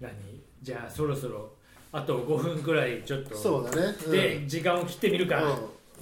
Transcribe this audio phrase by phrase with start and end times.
[0.00, 0.12] 何？
[0.62, 1.52] じゃあそろそろ
[1.92, 3.36] あと5分くらいちょっと。
[3.36, 4.12] そうだね、うん。
[4.12, 5.42] で時間を切ってみるか、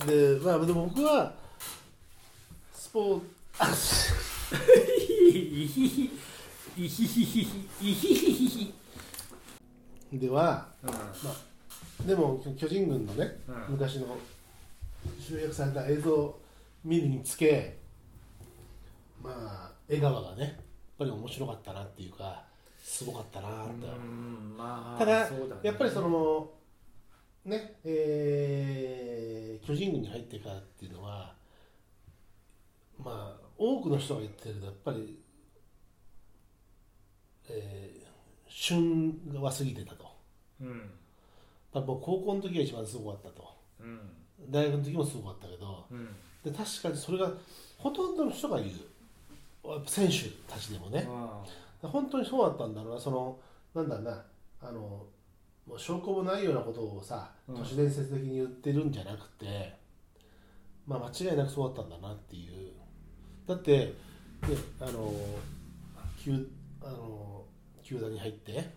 [0.00, 0.06] うん。
[0.06, 1.32] でまあでも僕は
[2.74, 3.20] スポー
[3.72, 4.12] ツ
[10.12, 12.06] ではうん。
[12.06, 13.54] でも巨人軍のね、うん。
[13.70, 14.18] 昔の
[15.20, 16.40] 集約された映像を
[16.84, 17.78] 見るにつけ
[19.22, 20.52] まあ江川がねやっ
[20.98, 22.45] ぱり面白かったなっていうか
[22.88, 25.36] すごかったなって、うんまあただね。
[25.64, 26.48] やっぱりその
[27.44, 31.34] ねえー巨人軍に入ってからっていうのは
[32.96, 35.18] まあ多くの人が言ってるけどやっぱり、
[37.48, 38.06] えー
[38.48, 40.06] 旬は過ぎてたと。
[40.62, 40.68] うん。
[40.68, 40.78] やっ
[41.72, 43.48] ぱもう高校の時が一番すごかったと。
[43.80, 44.00] うん。
[44.48, 46.08] 大学の時もすごかったけどうん
[46.44, 47.30] で確かにそれが
[47.76, 48.70] ほとんどの人が言う。
[49.86, 51.04] 選手たちでもね。
[51.10, 51.42] あ
[51.82, 53.00] 本当にそうだったんだろうな。
[53.00, 53.38] その
[53.74, 54.24] なんだろうな。
[54.62, 55.06] あの
[55.66, 57.56] もう証拠もないようなことをさうん。
[57.56, 59.74] 都市伝説的に言ってるんじゃなくて、
[60.86, 62.72] まあ間違いなくそうだったんだなっていう。
[63.46, 63.94] だって、ね、
[64.80, 65.12] あの
[66.22, 66.48] 球
[66.82, 67.44] あの
[67.82, 68.68] 球団に入って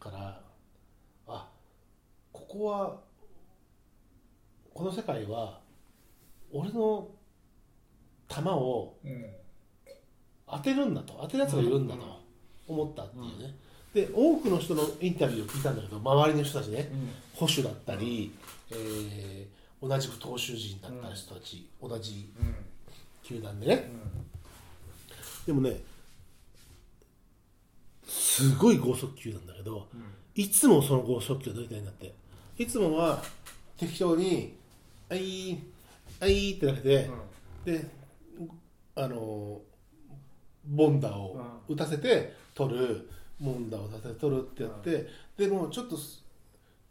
[0.00, 0.40] から
[1.28, 1.48] あ
[2.32, 3.00] ここは
[4.74, 5.60] この世界は
[6.52, 7.08] 俺の
[8.28, 9.26] 球をうん
[10.48, 12.20] 当てるんだと当てるやつがいるんだと
[12.68, 13.54] 思ったっていうね、
[13.94, 17.10] で多くの人のインタビューを聞いたんだけど周りの人たちねうん。
[17.34, 18.32] 保守だったり、
[18.70, 22.54] えー同じく投手陣だった人たち、同じうん
[23.22, 23.90] 球団でね。
[25.46, 25.82] でもね
[28.06, 30.04] すごい剛速球なんだけどうん。
[30.34, 32.14] いつもその剛速球が出たいになって
[32.58, 33.22] いつもは
[33.76, 34.54] 適当に
[35.10, 35.58] 「あい
[36.20, 37.10] あい」って投げて、
[37.64, 37.86] で
[38.94, 39.60] あの
[40.68, 43.08] ボンダーを打たせて取る
[43.40, 45.06] ボンダーを打たせて取るってやって、
[45.36, 46.26] でもちょっとす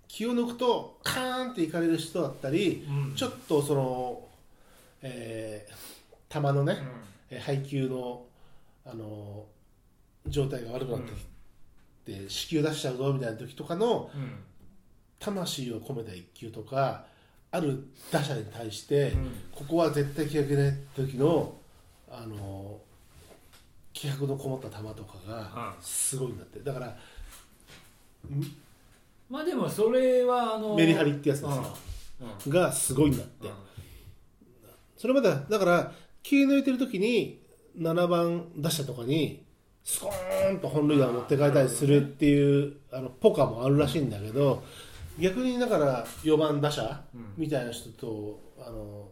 [0.07, 3.15] 気を抜くとカーンっていかれる人だったり、うん。
[3.15, 4.23] ちょっとその、
[5.01, 6.77] えー、球のね、
[7.29, 8.23] えー配球の、
[8.85, 9.45] あの
[10.27, 11.25] 状態が悪くなってき
[12.05, 14.39] て、四球出しちゃうぞみたいな時とかのうん。
[15.19, 17.05] 魂を込めた一球とか
[17.49, 19.31] ある打者に対して、うん。
[19.51, 21.55] ここは絶対気が抜けない時の
[22.09, 22.79] あの
[23.95, 25.81] 気迫のこもった球とかがうん。
[25.81, 26.59] すごいんだって。
[26.59, 26.97] だから
[29.29, 31.77] まあでもそれはあのメリハリってやつですよ、
[32.45, 32.51] うん。
[32.51, 33.49] がすごいんだって、
[34.97, 35.91] それまでだから
[36.21, 37.41] 気抜いてる時に
[37.79, 39.43] 7番打者とかに
[39.83, 44.63] スコーンと本塁打を持って帰ったりするっていうあのポカもあるらしいんだけど
[45.17, 47.33] 逆にだから4番打者うん。
[47.37, 49.07] みたいな人とあの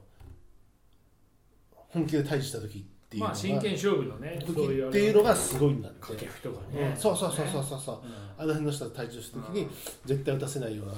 [1.71, 5.99] 本気で対峙した時っていうのが、まあ真剣勝負のねっていうのがすごいんだって。
[6.01, 6.93] 掛け布とかうね。
[6.93, 8.13] んそうそうそうそうそうそう、うん。
[8.37, 9.69] あの辺の人と対峙した時にうん
[10.05, 10.93] 絶対打たせないような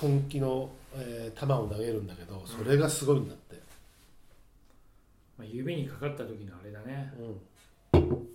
[0.00, 3.56] 本気の、えー球を投げるんだけどそれがすごいんだって、
[5.38, 7.12] まあ指にかかった時のあれだね。
[7.18, 8.26] うん。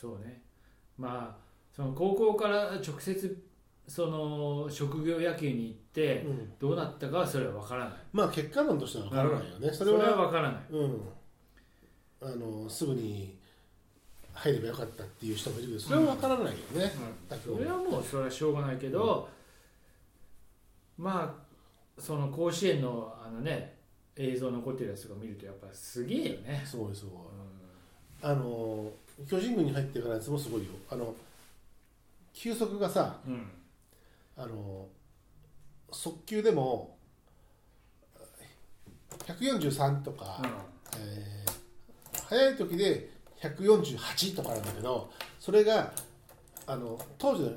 [0.00, 0.42] そうね。
[0.98, 1.42] まあ
[1.74, 3.42] その高校から直接
[3.92, 6.52] その職業野球に行ってうん。
[6.58, 7.94] どうなったかはそれは分からない。
[8.10, 10.62] まあ結果論としては分からないよね、そそれれはは分からない。
[10.70, 11.00] うん、
[12.22, 13.36] あのすぐに
[14.32, 16.90] 入ればよかったっていう人もいるけどそれは分からないよね、
[17.28, 19.28] だけどそれはもうそれはしょうがないけど、
[20.96, 23.74] まあその甲子園のあのね
[24.16, 27.12] 映像残ってるやつとか見るとやっぱすげえよね、すごいすごい。
[28.24, 28.30] うん。
[28.30, 28.90] あの
[29.28, 30.68] 巨人軍に入ってからのやつもすごいよ。
[30.88, 31.14] あの
[32.32, 33.46] 球速がさうん
[34.42, 34.88] あの
[35.92, 36.96] 速球でも
[39.26, 40.40] 143とか、
[40.98, 41.52] えー
[42.28, 43.10] 速い時で
[43.42, 45.92] 148とかなんだけどそれが
[46.66, 47.50] あの当時の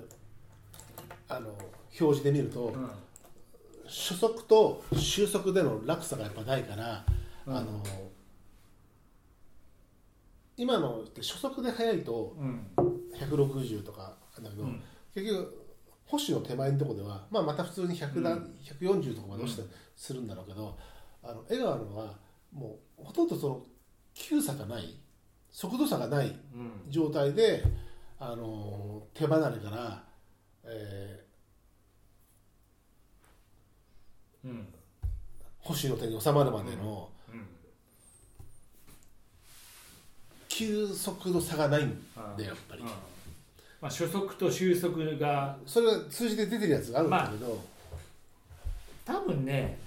[1.30, 2.84] あの表示で見ると、うん。
[2.84, 2.90] うん
[3.88, 7.06] 初速と終速での落差がやっぱないから、
[7.46, 7.56] うん。
[7.56, 7.84] あの
[10.58, 12.68] 今のって初速で速いとうん。
[13.14, 14.82] 160とかなんだけど、うん。
[15.14, 15.65] 結局
[16.06, 18.58] 星の手前のところでは、まあ、また普通に100だ、うん。
[18.64, 20.78] 140とかまで落ちたりするんだろうけど、
[21.24, 22.14] あの江川のは
[22.54, 23.64] もうほとんどその
[24.14, 24.98] 急差がない
[25.50, 26.92] 速度差がないうん。
[26.92, 27.64] 状態で、
[28.20, 30.04] あの手離れから、
[30.64, 34.68] えーうん。
[35.60, 37.48] 星の手に収まるまでのうん。
[40.48, 42.82] 急速の差がないんあでやっぱり。
[42.84, 42.90] うん
[43.82, 47.60] まあ、初速と終速がそれが数字で出てるやつがあるんだけど、
[49.04, 49.78] 多分ね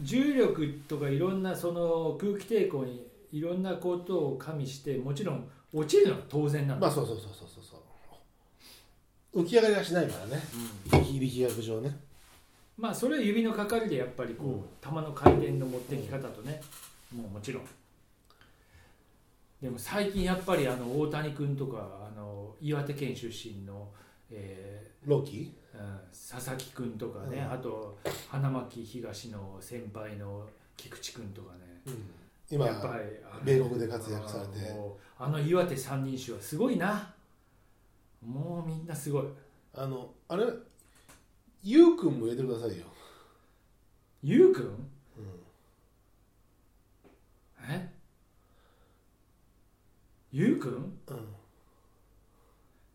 [0.00, 9.42] 重力とかいろんなその空気抵抗にいろんなことを加味してもちろん落ちるのは当然なんだ、まあそうそうそうそうそうそう。
[9.42, 10.42] 浮き上がりはしないからね。
[10.92, 11.96] うん力力学上ね。
[12.76, 14.62] まあそれは指のかかりでやっぱりこう、うん。
[14.82, 16.60] 球の回転の持ってき方とね、
[17.14, 17.62] もうもちろん。
[19.62, 21.99] でも最近やっぱりあの大谷君とか
[22.60, 23.88] 岩手県出身の、
[24.30, 25.54] えローキ？
[25.74, 27.52] ーうん、佐々木君とかね、うん。
[27.52, 27.98] あと
[28.28, 30.46] 花巻東の先輩の
[30.76, 31.80] 菊池君とかね。
[31.86, 33.04] ー、今やっぱり
[33.44, 34.74] 米国で活躍されて。
[35.18, 37.14] あの岩手三人衆はすごいな。
[38.26, 39.24] もうみんなすごい。
[39.74, 40.44] あのあれ？
[41.62, 42.86] ゆうくんも入れてくださいよ、
[44.22, 44.74] ゆうくんうん。
[47.68, 47.88] え？
[50.32, 50.90] ゆうくんうん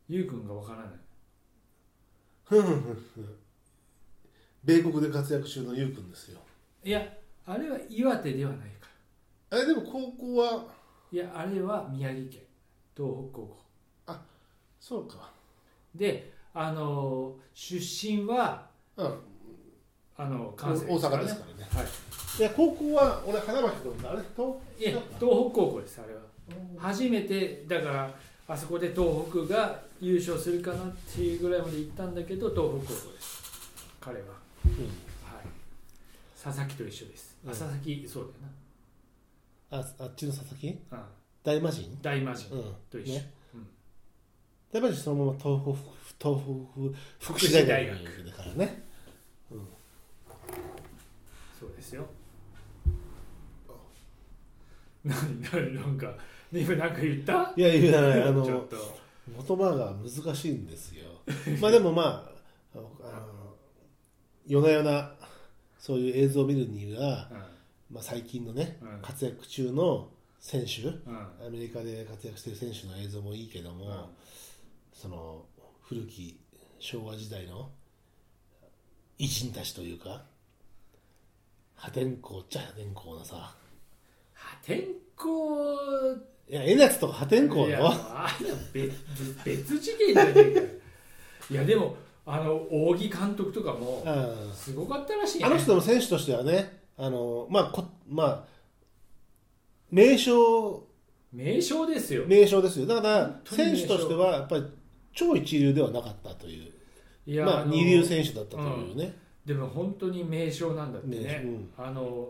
[0.08, 0.88] ゆうくんがわからない。
[2.44, 3.36] ふんふんふんふん。
[4.64, 6.40] 米国で活躍中のゆうくんですよ。
[6.84, 7.02] いや
[7.46, 8.88] あれは岩手ではないか
[9.52, 10.52] あれでも高校は？
[10.52, 10.66] ら
[11.12, 12.42] いやあれは宮城県
[12.96, 13.58] 東北高校。
[14.80, 15.32] そうか。
[15.96, 18.68] であの出身は
[18.98, 19.20] うん。
[20.18, 21.28] あの大阪ですからね。
[21.74, 22.40] はい。
[22.40, 26.22] いや高校は俺花巻君だあれ東いや東北高校ですあれは。
[26.78, 28.16] 初めてだから
[28.48, 33.42] あそこで東北が優勝するかなっていうぐらいまで行ったんだけど東北高校です。
[34.00, 34.26] 彼は。
[34.66, 34.72] うん。
[34.72, 35.46] はい。
[36.42, 37.58] 佐々木と一緒です、あうん。
[37.58, 38.54] 佐々木そうだよ
[39.72, 40.68] ああっちの佐々木？
[40.92, 41.04] な、うん、
[41.44, 41.98] 大魔神？
[42.02, 42.76] 大魔神うん。
[42.92, 43.32] と一緒、ね。
[43.56, 43.68] うん。
[44.72, 46.44] 大魔神そのまま東北東
[47.20, 48.26] 北福祉大学。
[48.26, 48.84] だからね。
[51.60, 52.06] そうですよ。
[55.04, 56.14] 何何なんか
[56.52, 57.54] 今なんか言った？
[57.56, 57.86] いやい。
[57.86, 58.78] やあのちょっと。
[59.48, 61.06] 言葉が難しいんですよ。
[61.60, 62.30] まあでもま
[62.74, 63.56] ああのあの
[64.48, 65.12] 夜な夜な
[65.80, 67.28] そういう映像を見るには、
[67.92, 69.02] まあ、最近のねうん。
[69.02, 70.10] 活躍中の
[70.40, 70.94] 選手うん。
[71.08, 74.06] うんアメリカで活躍している選手の映像もいいけども、うん。
[74.94, 75.46] その
[75.82, 76.40] 古き
[76.80, 77.72] 昭和時代の
[79.18, 80.24] 偉人たちというか
[81.76, 83.56] 破天荒っちゃ破天荒なさ。
[84.34, 84.84] 破天
[85.18, 85.26] 荒
[86.48, 88.94] いや江夏とか破天荒いやよあれは別
[89.44, 90.68] 別次元じゃねえかよ。
[91.52, 91.96] いやでも
[92.26, 94.54] あの扇監督とかもうん。
[94.54, 95.46] すごかったらしいね。
[95.46, 98.44] あの人の選手としてはねあのまあこまあ
[99.92, 100.84] 名将。
[101.34, 102.26] 名将ですよ。
[102.28, 102.86] 名将ですよ。
[102.86, 103.88] だから本当に名将。
[103.88, 104.66] 選手としてはやっぱり
[105.14, 106.72] 超一流ではなかったという。
[107.26, 109.14] いや、まあ二流選手だったというね、
[109.46, 111.42] でも本当に名将なんだって名ね
[111.78, 111.84] 将。
[111.84, 112.30] うんあの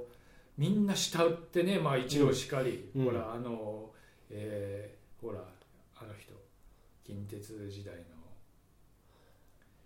[0.57, 3.06] みんな慕ってねまあ一郎しかり、うん。
[3.06, 3.89] ほらあの
[4.30, 5.39] えーほら
[5.98, 6.33] あの人
[7.06, 7.95] 近鉄時代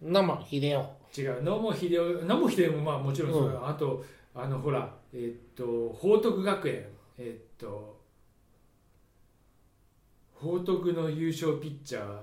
[0.02, 0.82] 生秀夫。
[0.82, 4.06] の違う野茂英雄野茂英雄もまあもちろんそうだ、うあと
[4.36, 6.86] あのほらえーっと報徳学園
[7.18, 8.00] えーっと
[10.36, 12.22] 報徳の優勝ピッチャー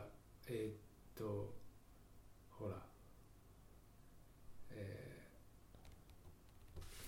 [0.48, 0.72] えーっ
[1.18, 1.52] と
[2.50, 2.76] ほら
[4.70, 5.20] え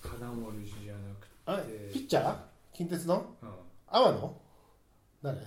[0.03, 1.33] ー金森じゃなくて。
[1.47, 2.37] あえーピッチャー？
[2.75, 3.25] 近鉄の？
[3.43, 3.49] うん。
[3.89, 4.41] 阿波野？
[5.23, 5.39] 誰？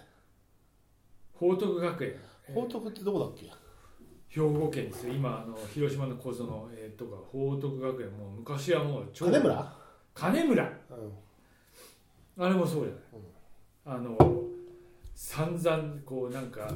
[1.34, 2.16] 報徳学園、
[2.50, 2.54] えー。
[2.54, 3.52] 報徳ってどこだっけ？
[4.30, 5.14] 兵庫県ですよ。
[5.14, 8.10] 今あの広島の小園、えーとか報徳学園。
[8.12, 9.26] もう昔はもう超。
[9.26, 9.76] 金村、
[10.14, 10.72] 金村。
[12.38, 12.94] うん、あれもそうじゃ
[13.90, 14.18] ない、あの
[15.16, 16.72] 散々こうなんか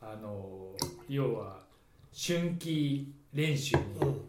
[0.00, 0.72] あの
[1.08, 1.58] 要は
[2.12, 3.82] 春季練習に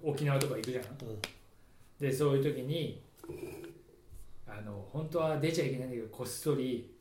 [0.03, 1.19] 沖縄とか行くじゃん、うん。
[1.99, 3.01] でそういう時に
[4.47, 6.94] あの本当は出ちゃいけないんだけどこっそり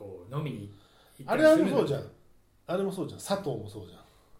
[0.00, 0.72] こう飲みに
[1.18, 2.10] 行ったあれあれもそうじゃん。
[2.66, 3.20] あれもそうじゃん。
[3.20, 3.92] 佐藤もそうじ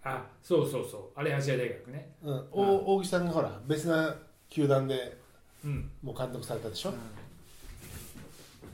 [0.03, 1.03] あそうそうそう。
[1.15, 2.11] あれ亜細亜大学ね。
[2.25, 4.17] ゃん、うん、お大木さんがほら別な
[4.49, 5.19] 球団で
[5.63, 5.91] うん。
[6.03, 6.95] もう監督されたでしょ、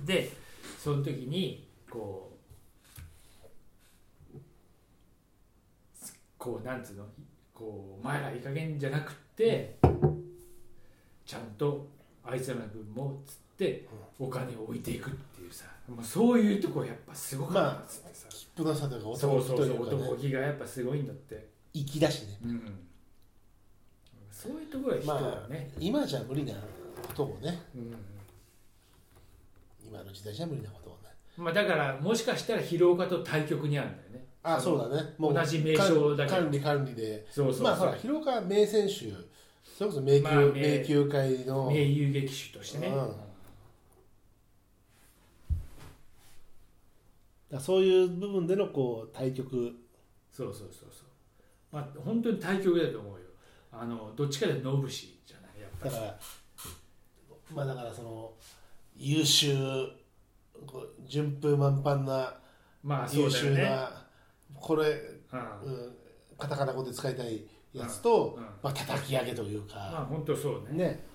[0.04, 0.30] で
[0.78, 2.30] その時にこ
[4.32, 4.38] う
[6.38, 7.04] こうなんつうの？
[7.52, 9.78] こうお前らいい加減じゃなくって
[11.24, 11.88] ちゃんと
[12.22, 22.38] あいつらの分もつってお金を置いていくっていうさ、まあ、そういうとこやっぱすごかったっつってさ、切符の差というかそう男そうそう男気がやっぱすごいんだって、粋だしね。
[22.44, 22.78] うん、
[24.30, 26.60] そういうところは人がね、今じゃ無理なこ
[27.14, 27.62] ともね。
[27.74, 27.94] うん
[29.88, 31.02] 今の時代じゃ無理なこともね。
[31.36, 34.26] まあ、だからもしかしたら広岡と対局にあるんだよね。
[34.42, 35.14] あそうだね。
[35.16, 36.32] もう同じ名称だけ。
[36.32, 37.26] ど管理管理で。
[37.30, 38.92] そうそうそう、まあほら広岡名選手。
[39.64, 41.70] それこそ迷宮、まあ名迷宮会の。
[41.70, 43.25] 名遊撃手としてね、うん
[47.50, 49.74] だそういう部分でのこう対局。
[50.30, 51.08] そうそうそうそう。
[51.72, 53.26] まあ本当に対局だと思うよ。
[53.72, 55.60] あのどっちかでノブシじゃない？
[55.60, 55.94] やっぱり。
[55.94, 56.18] だから
[57.54, 58.32] まあだからその
[58.96, 59.54] 優秀
[60.66, 62.34] こう順風満帆な
[62.82, 64.06] まあそ優秀な
[64.54, 65.72] これ、うん。
[65.72, 65.96] うん、
[66.38, 68.42] カタカナ語で使いたいやつと、うん。
[68.42, 68.48] うん。
[68.62, 70.78] まあ叩き上げというまあか、本当そうね。
[70.78, 71.06] ね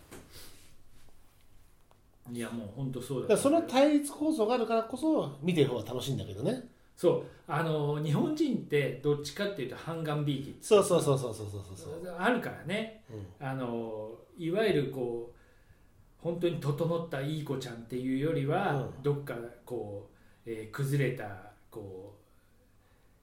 [2.32, 6.70] いやもう本当そうだだからその対立構造があるからこそ見てる方が楽しいんだけどね。
[6.96, 7.24] そう。
[7.48, 13.04] あの日本人ってどっちかっていうと半眼びいきそうそうそうそうそうそうそうあるからね。
[13.10, 13.48] うん。
[13.48, 19.04] あのいわゆるこう本当に整ったいい子ちゃんっていうよりは、うん。
[19.04, 19.36] どっか
[19.66, 20.08] こ
[20.46, 21.26] う、えー崩れた
[21.70, 22.16] こ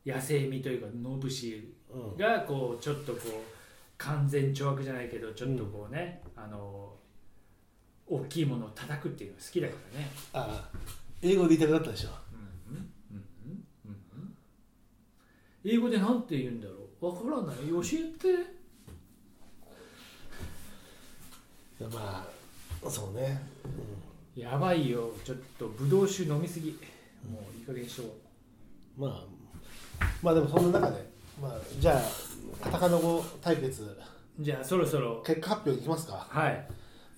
[0.04, 2.16] う野生味というか野節うん。
[2.16, 3.30] がこうちょっとこう
[3.96, 6.92] 完全懲悪じゃないけどちょっとこうね、あの
[8.08, 10.10] 大きいものを叩くっていうのが好きだからね。
[10.32, 10.78] ああ。
[11.20, 12.08] 英語で言いたくなったでしょ。
[12.70, 14.34] うんうんうん
[15.64, 17.06] 英語でなんて言うんだろう。
[17.06, 17.56] わからない。
[17.68, 18.58] 教えて。
[21.92, 22.26] ま
[22.84, 23.40] あそうね、
[24.34, 25.12] やばいよ。
[25.24, 26.70] ちょっとブドウ酒飲みすぎ。
[27.30, 28.04] もういい加減にしよ
[28.98, 29.04] う。
[29.04, 29.24] うん、まあ
[30.22, 31.10] まあでもそんな中で、
[31.40, 32.02] まあ、じゃあ
[32.62, 33.96] カタカナ語対決。
[34.40, 35.22] じゃあそろそろ。
[35.24, 36.26] 結果発表いきますか。
[36.30, 36.68] はい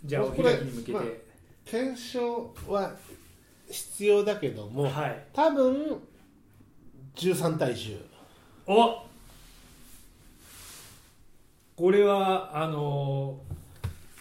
[0.05, 1.03] じゃあお開きに向けて、まあ
[1.65, 2.93] 検証は
[3.71, 5.25] 必要だけどもはい。
[5.33, 6.01] 多分
[7.15, 7.99] 13対10
[8.67, 9.03] お
[11.77, 13.51] これはあのー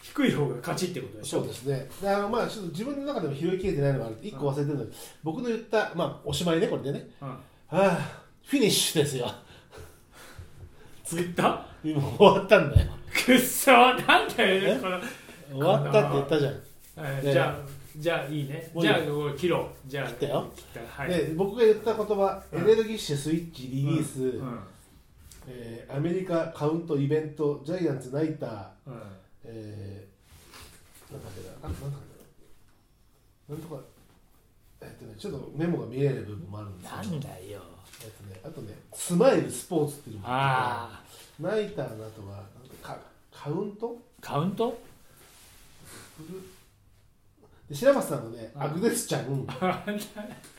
[0.01, 1.39] 低い方が勝ちってことでしょ？
[1.39, 1.87] そうですね。
[2.01, 4.17] であのまあちょっと自分の中でも拾いきれてないのがある。
[4.21, 4.91] 1個忘れてるので
[5.23, 7.07] 僕の言ったまあおしまいねこれでね。
[7.21, 7.27] うん。
[7.29, 7.37] あ
[7.69, 7.97] あ
[8.45, 9.31] フィニッシュですよ。
[11.05, 12.91] ツイッタ今終わったんだよ。
[13.13, 13.93] ーくっそな
[14.25, 14.99] んだよこの
[15.51, 16.53] 終わったって言ったじゃん。
[16.53, 16.59] ね
[16.97, 18.71] えーじゃあじゃあいいね。
[18.79, 19.89] じゃあこれ切ろう。
[19.89, 20.51] じゃあ切ったよ。
[20.55, 21.01] 切った。
[21.03, 21.09] はい。
[21.09, 24.59] で僕が言った言葉、エネルギッシュスイッチリリース、うん。
[25.47, 29.01] えーアメリカカウントイベントジャイアンツナイター、うん。
[29.43, 31.55] えー、なんだっけな。
[31.63, 31.91] あなんだっ
[33.47, 33.57] けな。
[33.57, 33.81] なんとか
[34.81, 37.61] えっとねちょっとメモが見える部分もあるんですけどなんだよ。
[38.01, 41.03] えっとねあとねスマイルスポーツっていうのもああ
[41.39, 42.43] ナイターの後は
[42.81, 42.97] か
[43.33, 43.97] カウント？
[44.21, 44.79] カウント？
[47.69, 49.25] で白松さんのねあアグネスちゃん。
[49.25, 49.45] こ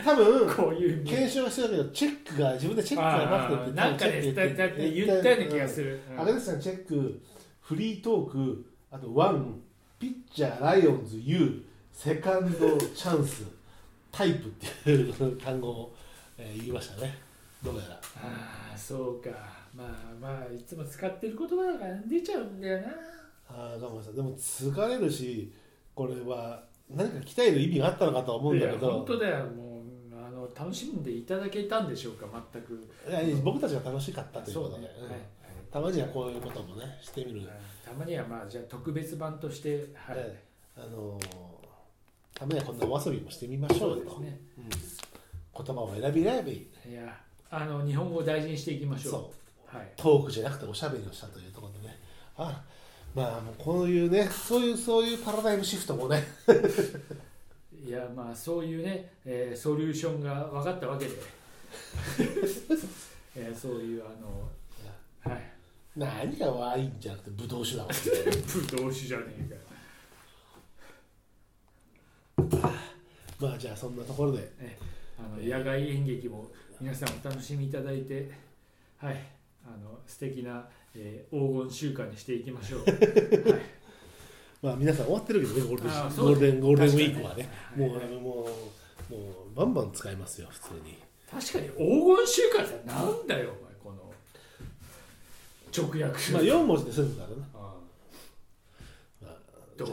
[0.04, 7.20] 多分ういう検証はしてたけどチェックが自分でチェックがなくてってなんかねって言ったような気がする、アグネスさんチェック
[7.60, 9.60] フリートークあとワン
[9.98, 13.60] ピッチャーライオンズ U セカンドチャンス。
[14.12, 14.50] タイプっ
[14.84, 15.96] ていう単語を、
[16.36, 17.16] えー言いましたね。
[17.62, 19.30] どうやらああそうか。
[19.74, 19.88] まあ
[20.20, 22.88] まあいつも使ってる言葉だから出ちゃうんだよな
[23.52, 25.52] ああ我慢したでも疲れるし
[25.94, 29.44] これは何か鍛える意味があったのかとは思うんだけいやど本当だよ。
[29.46, 32.88] もうあの楽しんでいただけたんでしょうか全く。
[33.08, 35.10] いや僕たちが楽しかったということで、うん。
[35.10, 35.20] はい。
[35.70, 37.48] たまにはこういうこともねしてみる、はい
[37.84, 40.42] たまにはまあじゃあ特別版としてはい、ええ。
[40.76, 41.26] あのー
[42.34, 44.40] たまにはこんなお遊びもしてみましょそううとですね。
[44.58, 44.60] う
[45.60, 46.52] ん、言葉を選び選び。
[46.52, 47.14] いや
[47.50, 49.12] あの日本語を大事にしていきましょう。
[49.12, 49.32] そ
[49.72, 49.76] う。
[49.76, 49.88] はい。
[49.96, 51.98] トークじゃなくておしゃべりをしたというところでね。
[52.36, 52.62] あ
[53.14, 56.22] まあもうこういうねそういうそういうパラダイムシフトもね。
[57.84, 61.12] いやまあそういうね、えーソリューションが分かったわけで、
[63.36, 64.50] えーそういうあの
[65.32, 65.50] はい。
[65.96, 67.96] 何がワインじゃなくてブドウ酒だもんブ
[68.76, 69.54] ドウ酒じゃねえか。
[72.68, 72.72] よ
[73.40, 74.52] まあじゃあそんなところで。
[74.60, 74.78] え
[75.18, 76.50] あの野外演劇も
[76.80, 78.30] 皆さんお楽しみいただいて
[78.98, 79.20] はい。
[79.66, 82.80] あの素敵な、えー黄金週間にしていきましょう、
[83.50, 83.60] はい、
[84.62, 87.48] まあ皆さん終わってるけどねゴールデンゴールデンゴールデンウィークはね。
[87.76, 88.06] 確かにはい。
[88.06, 88.48] もうも
[89.10, 89.18] うも
[89.52, 90.96] うバンバン使いますよ普通に。
[91.30, 91.76] 確かに黄
[92.16, 94.12] 金週間ってなんだよお前この
[95.76, 96.32] 直訳。
[96.32, 97.74] まあ4文字で済むからな、あ
[99.22, 99.36] まあ、
[99.76, 99.88] どう？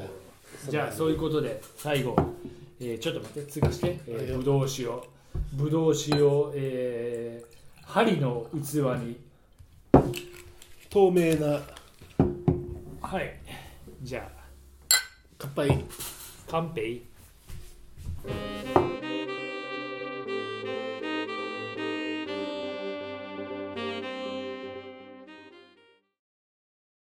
[0.70, 2.16] じゃあそういうことで最後、
[2.80, 4.00] えーちょっと待って通過して、
[4.36, 5.06] ぶどう酒を
[5.54, 9.18] ぶどう酒を、えー針の器に
[10.89, 11.62] 透明な。
[13.01, 13.34] はい。
[14.01, 14.38] じゃあ。
[15.38, 15.86] 乾杯。
[16.48, 17.01] 乾杯